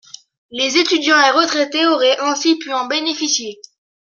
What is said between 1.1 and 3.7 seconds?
et retraités auraient ainsi pu en bénéficier.